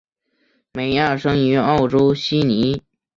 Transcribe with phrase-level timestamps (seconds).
[0.73, 2.81] 美亚生于澳洲悉尼。